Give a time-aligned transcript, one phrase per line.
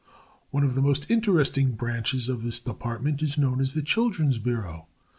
[0.49, 4.87] One of the most interesting branches of this Department is known as the Children's Bureau.